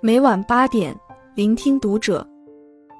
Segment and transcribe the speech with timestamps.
[0.00, 0.98] 每晚八点，
[1.34, 2.26] 聆听读者。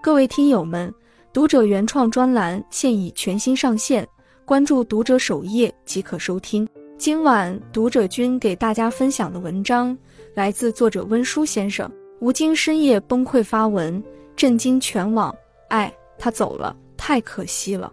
[0.02, 0.92] 各位听友们，
[1.32, 4.06] 读者原创专栏现已全新上线，
[4.45, 6.69] 关注读者首页即可收听。
[6.98, 9.96] 今晚读者君给大家分享的文章
[10.34, 11.91] 来自作者温书先生。
[12.21, 14.02] 吴京深夜崩溃发文，
[14.37, 15.34] 震惊全网。
[15.68, 17.91] 哎，他走了，太可惜了。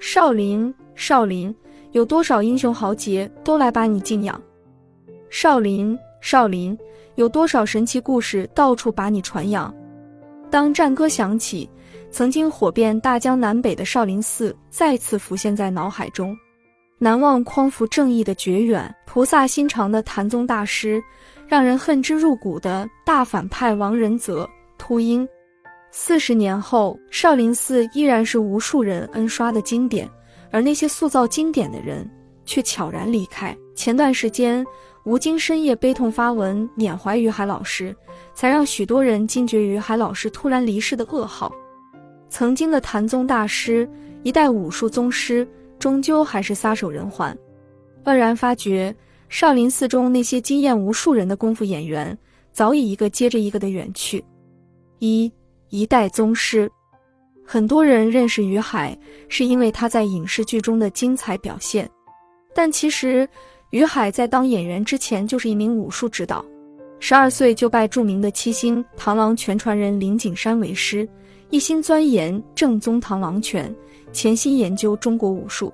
[0.00, 1.54] 少林，少林，
[1.92, 4.40] 有多少英雄豪杰都来把你敬仰。
[5.30, 6.76] 少林，少林。
[7.16, 9.74] 有多少神奇故事到处把你传扬？
[10.50, 11.68] 当战歌响起，
[12.12, 16.36] 曾经火遍大江南北的少林寺再次浮现在脑海中。
[16.96, 21.02] 难忘匡扶正义的绝远，菩萨心肠的禅宗大师，
[21.48, 24.48] 让人恨之入骨的大反派王仁泽、
[24.78, 25.28] 秃鹰。
[25.90, 30.08] 四十年后，少林寺依然是无数人恩刷的经典，
[30.52, 32.08] 而那些塑造经典的人
[32.44, 33.56] 却悄然离开。
[33.74, 34.64] 前段时间。
[35.08, 37.96] 吴京深夜悲痛发文缅怀于海老师，
[38.34, 41.50] 才让许多人惊觉于海老师突然离世的噩耗。
[42.28, 43.88] 曾经的谭宗大师，
[44.22, 45.48] 一代武术宗师，
[45.78, 47.34] 终究还是撒手人寰。
[48.04, 48.94] 愕然发觉，
[49.30, 52.16] 少林寺中那些惊艳无数人的功夫演员，
[52.52, 54.22] 早已一个接着一个的远去。
[54.98, 55.32] 一
[55.70, 56.70] 一代宗师，
[57.46, 58.94] 很多人认识于海，
[59.30, 61.90] 是因为他在影视剧中的精彩表现，
[62.54, 63.26] 但其实。
[63.70, 66.44] 于海在当演员之前就是一名武术指导，
[67.00, 71.06] 十二岁就拜著名的七星螳螂拳传人林景山为师，
[71.50, 73.74] 一心钻研正宗螳螂拳，
[74.10, 75.72] 潜心研究中国武术。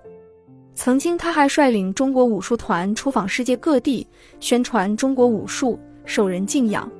[0.75, 4.05] 曾经他还率领中国武术团出访世界各地，
[4.41, 6.91] 宣传中国武术，受人敬仰。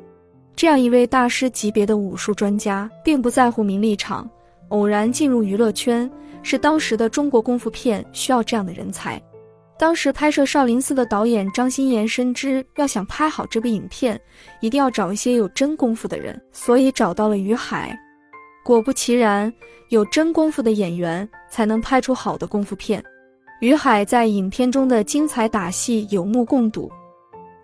[0.55, 4.31] 这样一位大师级别的武术专家，并不在乎名利场，
[4.69, 6.09] 偶然进入娱乐圈，
[6.45, 9.21] 是当时的中国功夫片需要这样的人才。
[9.77, 14.19] 当时拍摄《少林寺》的导演张鑫炎深知，要想拍好这部影片，
[14.61, 17.99] 一定要找一些有真功夫的人，所以找到了于海。
[18.65, 19.53] 果不其然，
[19.91, 23.03] 有真功夫的演员才能拍出好的功夫片。
[23.61, 26.91] 于海在影片中的精彩打戏有目共睹，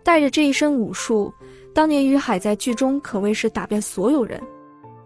[0.03, 1.33] 带着这一身武术，
[1.73, 4.41] 当年于海在剧中可谓是打遍所有人。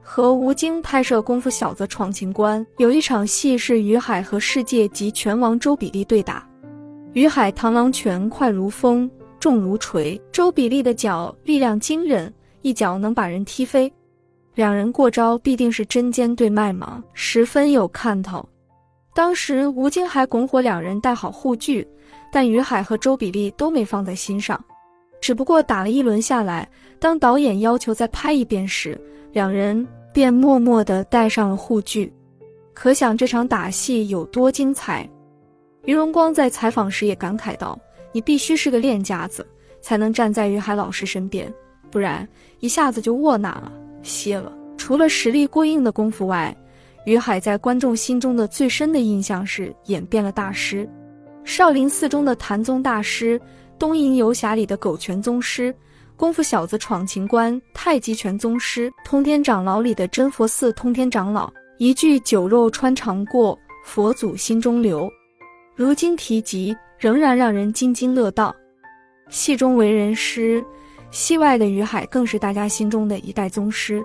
[0.01, 6.47] 和吴京拍摄《功夫小子闯情关》，有一场戏是于海和世界级拳王周比利对打。
[7.15, 9.09] 于海螳螂拳快如风，
[9.39, 10.21] 重如锤。
[10.33, 12.33] 周比利的脚力量惊人，
[12.63, 13.91] 一脚能把人踢飞。
[14.57, 18.45] 两人过招必定是针尖对麦芒，十分有看头。
[19.15, 21.87] 当时吴京还拱火两人带好护具，
[22.33, 24.63] 但于海和周比利都没放在心上。
[25.21, 29.01] 只不过打了一轮下来，当导演要求再拍一遍时，
[29.31, 32.13] 两人便默默地戴上了护具。
[32.73, 35.09] 可想这场打戏有多精彩。
[35.85, 37.79] 于荣光在采访时也感慨道
[38.13, 39.47] ：“你必须是个练家子，
[39.81, 41.53] 才能站在于海老师身边，
[41.91, 42.27] 不然
[42.61, 43.73] 一下子就窝囊了，
[44.03, 46.55] 歇了。”除了实力过硬的功夫外，
[47.07, 50.89] 于海在观众心中的最深的印象是演变了大师。
[51.45, 53.41] 少林寺中的禅宗大师，
[53.79, 55.75] 东瀛游侠里的狗拳宗师，
[56.17, 65.11] 功夫小子闯情关太极拳宗师，通天长老里的真佛寺通天长老，一句酒肉穿肠过，佛祖心中留。
[65.77, 68.55] 如今提及，仍然让人津津乐道。
[69.29, 70.65] 戏中为人师，
[71.11, 74.01] 戏外的于海更是大家心中的一代宗师。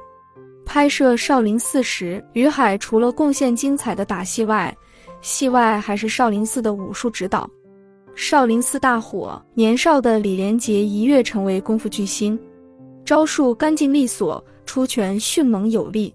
[0.66, 4.76] 拍摄《少林寺》时，于海除了贡献精彩的打戏外，
[5.22, 7.48] 戏外还是少林寺的武术指导。
[8.16, 12.38] 少林寺大火，年少的李连杰一跃成为功夫巨星，
[13.06, 16.12] 招数干净利索，出拳迅猛有力。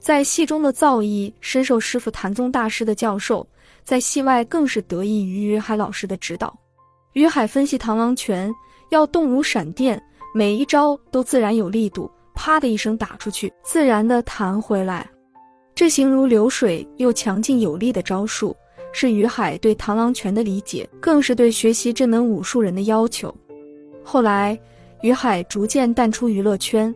[0.00, 3.46] 在戏中的造诣深受师傅谭宗大师的教授。
[3.84, 6.56] 在戏外更是得益于于海老师的指导。
[7.14, 8.52] 于海分析螳螂拳
[8.90, 10.02] 要动如闪电，
[10.34, 15.08] 每一招都自然有力度，啪的一声打出去，自然的弹回来。
[15.74, 18.54] 这形如流水又强劲有力的招数，
[18.92, 23.34] 是于海对螳螂拳的理解，更是对学习这门武术人的要求。
[24.04, 24.58] 后来，
[25.02, 26.94] 于海逐渐淡出娱乐圈，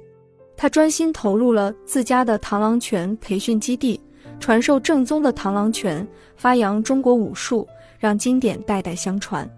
[0.57, 4.01] 他专心投入了自家的螳螂拳培训基地。
[4.39, 6.07] 传授正宗的螳螂拳，
[6.37, 7.67] 发扬中国武术，
[7.99, 9.49] 让经典代代相传。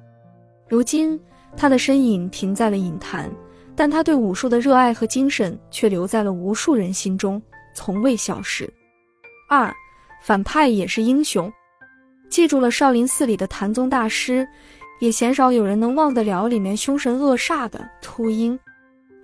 [0.68, 1.18] 如今，
[1.56, 3.30] 他的身影停在了影坛，
[3.74, 7.40] 但他对武术的热爱和精神却留在了无数人心中，
[7.74, 8.68] 从未消失。
[9.48, 9.74] 二，
[10.22, 11.50] 反派也是英雄。
[12.28, 14.46] 记住了少林寺里的谭宗大师，
[15.00, 18.58] 也鲜少有人能忘得了里面凶神恶煞的秃鹰。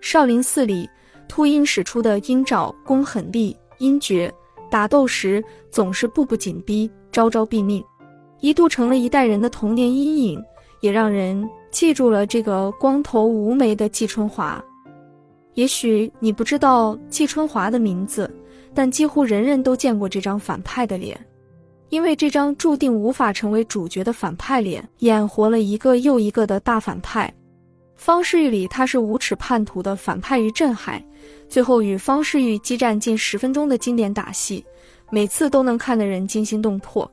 [0.00, 0.88] 少林寺里，
[1.28, 4.32] 秃鹰使出的鹰爪功狠厉，鹰绝。
[4.70, 7.82] 打斗时总是步步紧逼，招招毙命，
[8.40, 10.44] 一度成了一代人的童年阴影，
[10.80, 14.62] 也让人记住了这个光头无眉的季春华。
[15.54, 18.28] 也许你不知道季春华的名字，
[18.74, 21.16] 但几乎人人都见过这张反派的脸，
[21.90, 27.32] 因为这张注定无法成为主角的反派脸，演活了一个又一个的大反派。
[27.96, 31.04] 方世玉里他是无耻叛徒的反派于镇海，
[31.48, 34.64] 最后与方世玉激战近十分钟的经典打戏，
[35.10, 37.10] 每次都能看得人惊心动魄。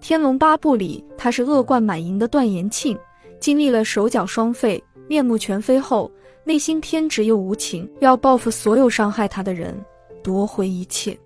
[0.00, 2.98] 天龙八部里他是恶贯满盈的段延庆，
[3.38, 6.10] 经历了手脚双废、面目全非后。
[6.42, 9.78] 内心偏执又无情，要报复所有伤害他的人，
[10.22, 11.16] 夺回一切。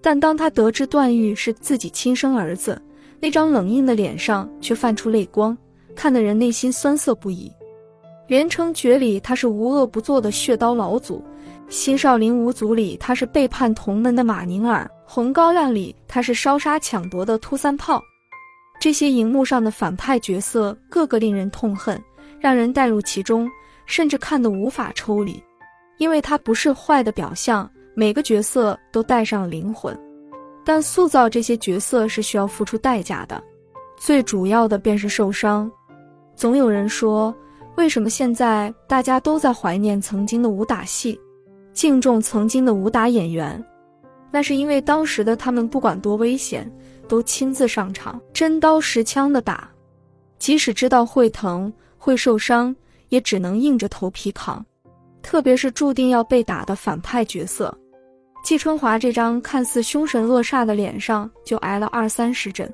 [0.00, 2.80] 但当他得知段誉是自己亲生儿子，
[3.20, 5.56] 那张冷硬的脸上却泛出泪光，
[5.94, 7.52] 看得人内心酸涩不已。
[8.28, 11.24] 连城诀里他是无恶不作的血刀老祖，
[11.68, 18.00] 新少林五祖里他是背叛同门的马宁儿，红高粱里他是烧杀抢夺的秃三炮。
[18.78, 22.00] 这些荧幕上的反派角色，个个令人痛恨，
[22.38, 23.50] 让人带入其中。
[23.86, 25.42] 甚至看得无法抽离，
[25.96, 27.66] 因为他不是坏的表象。
[27.94, 29.98] 每个角色都带上了灵魂，
[30.62, 33.42] 但塑造这些角色是需要付出代价的，
[33.96, 35.72] 最主要的便是受伤。
[36.36, 37.34] 总有人说，
[37.78, 41.16] 为什么现在大家都在怀念曾经的武打戏，
[41.72, 43.64] 敬重曾经的武打演员？
[44.32, 46.68] 那是因为当时的他们不管多危险，
[47.06, 49.70] 都亲自上场，真刀实枪的打，
[50.40, 52.74] 即使知道会疼会受伤。
[53.10, 54.62] 也只能硬着头皮扛，
[55.22, 57.74] 特别是注定要被打的反派角色，
[58.44, 62.70] 季春华这张看似凶神恶煞的脸上就挨了二三十针。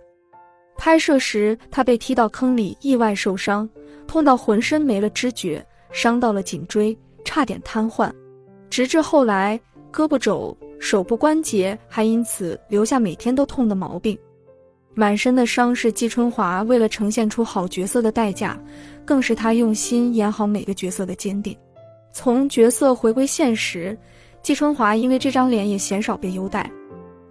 [0.77, 3.69] 拍摄时，他被踢到坑里，意外受伤，
[4.07, 8.11] 痛到浑身没了知觉，伤到了颈椎，差点瘫痪。
[8.71, 9.59] 直至后来，
[9.93, 14.19] 胳膊肘、手部关节还因此留下每天都痛的毛病。
[14.97, 18.57] 满身的伤是季春华为了呈现出好角色的代价，
[19.05, 21.57] 更是他用心演好每个角色的坚定。
[22.13, 23.99] 从角色回归现实，
[24.41, 26.71] 季春华因为这张脸也鲜少被优待，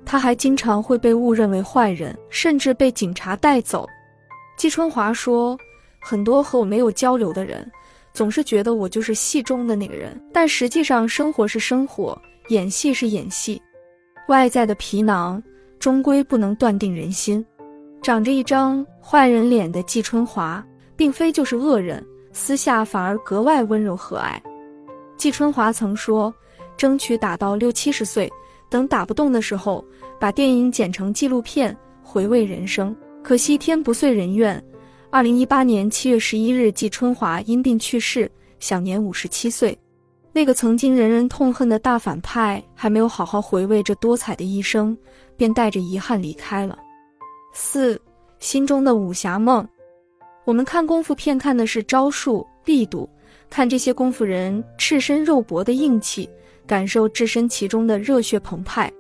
[0.05, 3.87] 他还经常会被误认为坏人，甚至被警察带走。
[4.57, 5.57] 季春华说
[6.03, 7.71] ：“很多和我没有交流的人，
[8.13, 12.19] 总是觉得我就是戏中的那个人，但实际上生活是生活，
[12.49, 13.61] 演戏是演戏，
[14.27, 15.41] 外在的皮囊
[15.79, 17.43] 终归不能断定人心。”
[18.03, 20.61] 长着一张坏人脸的季春华，
[20.97, 24.37] 并非就是恶人，私下反而格外温柔和蔼。
[25.15, 26.33] 季春华曾说
[26.75, 28.29] ：“争取打到六七十岁，
[28.69, 29.85] 等打不动的时候，
[30.19, 31.73] 把电影剪成纪录片，
[32.03, 34.61] 回味人生。”可惜天不遂人愿。
[35.13, 38.27] 二零一八年七月十一日，季春华因病去世，
[38.59, 39.77] 享年五十七岁。
[40.31, 44.97] 那个曾经人人痛恨的大反派，还没有好好回味这多彩的一生，
[45.37, 46.79] 便带着遗憾离开了。
[47.53, 48.01] 四
[48.39, 49.63] 心中的武侠梦，
[50.45, 53.07] 我们看功夫片看的是招数力度，
[53.51, 56.27] 看这些功夫人赤身肉搏的硬气，
[56.65, 58.91] 感受置身其中的热血澎湃，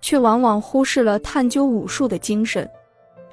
[0.00, 2.70] 却往往忽视了探究武术的精神。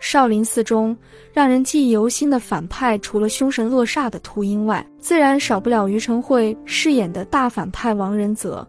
[0.05, 0.95] 少林寺中
[1.31, 8.67] 让人记忆犹新的反派，除了凶神恶煞的秃鹰外，自然少不了于承惠饰演的大反派王仁泽。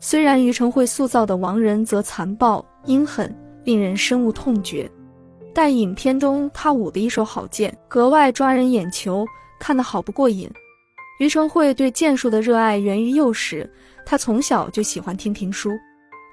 [0.00, 3.34] 虽然于承惠塑造的王仁泽残暴阴狠，
[3.64, 4.88] 令人深恶痛绝。
[5.54, 9.24] 但影片中他舞的一手好剑，格外抓人眼球，
[9.58, 10.46] 看得好不过瘾。
[11.20, 13.68] 于承惠对剑术的热爱源于幼时，
[14.04, 15.70] 他从小就喜欢听评书，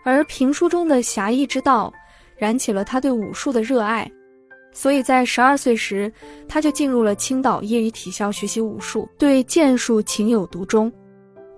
[0.04, 1.92] 而评书中的侠义之道，
[2.36, 4.10] 燃起了他对武术的热爱。
[4.78, 6.14] 所以在十二岁时，
[6.48, 10.92] 他就进入了青岛业余体校学习武术，对剑术情有独钟。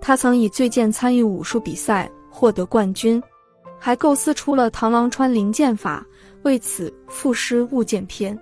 [0.00, 3.22] 他曾以醉剑参与武术比赛，获得冠军，
[3.78, 6.02] 还构思出了螳螂穿林剑法。
[6.44, 8.34] 为此赋诗《悟剑篇》，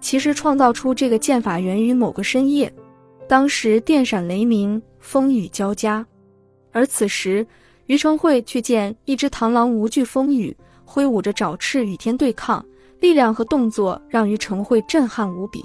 [0.00, 2.74] 其实创造出这个剑法源于某个深夜，
[3.28, 6.04] 当时电闪雷鸣，风雨交加，
[6.72, 7.46] 而此时
[7.86, 12.66] 于承惠却见一只螳螂无惧风雨，挥舞着爪翅与天对抗，
[13.00, 15.64] 力量和动作让于承惠震撼无比。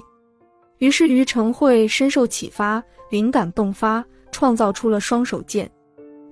[0.78, 5.70] 于是于承惠深受启发，灵感迸发，创造出了双手剑。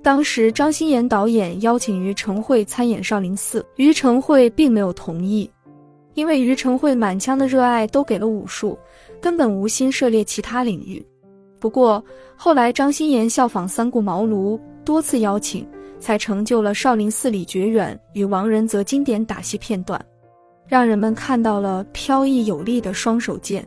[0.02, 5.48] 当时张欣妍导演邀请于承惠参演少林寺，于承惠并没有同意，
[6.14, 8.76] 因为于承惠满腔的热爱都给了武术，
[9.20, 11.04] 根本无心涉猎其他领域。
[11.60, 12.04] 不过
[12.36, 15.64] 后来张欣妍效仿三顾茅庐，多次邀请，
[16.00, 20.04] 才成就了少林寺里绝远与王仁泽经典打戏片段，
[20.72, 23.62] 让人们看到了飘逸有力的双手剑。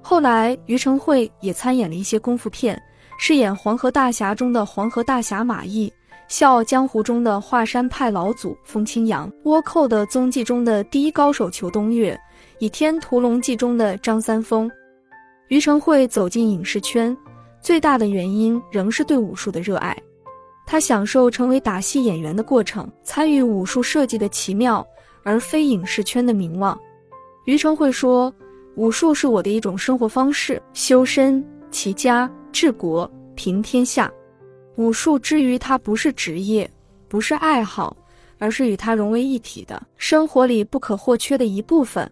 [0.00, 2.82] 后来于承惠也参演了一些功夫片。
[3.18, 5.90] 饰演《黄河大侠》中的黄河大侠马毅，
[6.28, 12.14] 《笑傲江湖》中的华山派老祖风清扬，《倭寇的踪迹》中的第一高手裘东岳，
[12.60, 14.70] 《倚天屠龙记》中的张三丰。
[15.48, 17.14] 于承惠走进影视圈，
[17.60, 19.94] 最大的原因仍是对武术的热爱。
[20.64, 24.84] 他享受成为打戏演员的过程，参与武术设计的奇妙，
[25.22, 26.78] 而非影视圈的名望。
[27.44, 28.32] 于承惠说
[28.76, 34.12] ：“武术是我的一种生活方式，修身齐家治国平天下。
[34.76, 36.70] 武术之于他不是职业，
[37.08, 37.96] 不是爱好，
[38.38, 42.10] 而是与他融为一体的生活里不可或缺的一部分。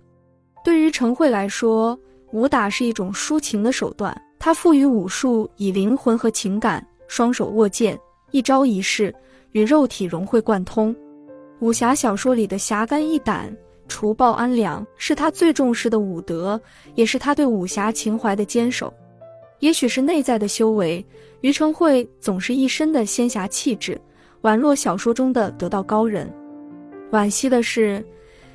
[0.65, 1.99] 对于承惠来说，
[2.33, 7.99] 武打是一种抒情的手段，它赋予武术以灵魂和情感，双手握剑。”
[8.33, 9.13] 一招一式
[9.51, 10.95] 与肉体融会贯通，
[11.61, 13.55] 武侠小说里的侠肝义胆、
[13.87, 16.61] 除暴安良是他最重视的武德，
[16.95, 18.93] 也是他对武侠情怀的坚守。
[19.59, 21.05] 也许是内在的修为，
[21.43, 24.01] 于承惠总是一身的仙侠气质，
[24.41, 26.33] 宛若小说中的得道高人。
[27.13, 28.03] 惋惜的是，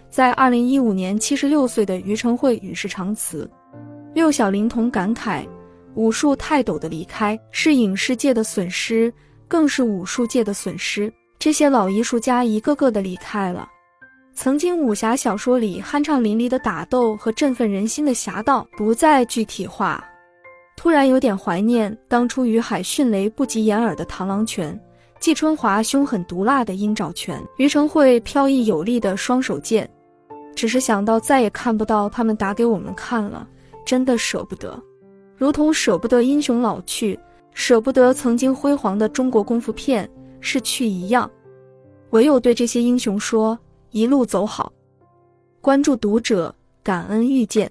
[0.09, 3.47] 在二零一五年，七十六岁的于承惠与世长辞。
[4.15, 5.45] 六小龄童感慨：
[5.93, 9.13] 武术泰斗的离开是影视界的损失。
[9.47, 11.13] 更是武术界的损失。
[11.45, 13.69] 这些老艺术家一个个的离开了，
[14.33, 20.03] 曾经武侠小说里酣畅淋漓的打斗和振奋人心的侠道不再具体化。
[20.75, 24.75] 突然有点怀念当初于海迅雷不及掩耳的螳螂拳，
[25.19, 29.87] 季春华凶狠毒辣的鹰爪拳，于承惠飘逸有力的双手剑。
[30.55, 33.47] 只是想到再也看不到他们打给我们看了，
[33.85, 34.81] 真的舍不得，
[35.37, 37.19] 如同舍不得英雄老去。
[37.53, 40.09] 舍不得曾经辉煌的中国功夫片
[40.45, 41.29] 逝去一样，
[42.11, 43.57] 唯有对这些英雄说：
[43.89, 44.71] 一路走好。
[45.59, 47.69] 关注读者，感恩遇见。